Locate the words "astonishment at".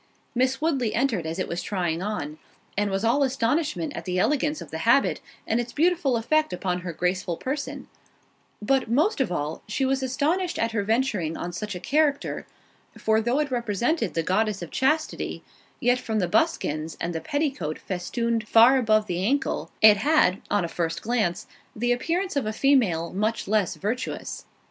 3.21-4.03